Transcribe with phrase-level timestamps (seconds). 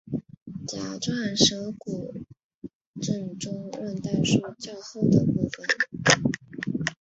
[0.65, 2.23] 甲状舌骨
[2.99, 5.67] 正中韧带是较厚的部分。